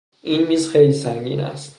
[0.21, 1.69] این میز خیلی سنگین است.